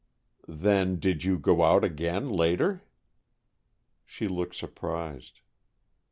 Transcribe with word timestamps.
"Then 0.47 0.95
did 0.97 1.23
you 1.23 1.37
go 1.37 1.61
out 1.61 1.83
again, 1.83 2.27
later?" 2.31 2.81
She 4.03 4.27
looked 4.27 4.55
surprised. 4.55 5.41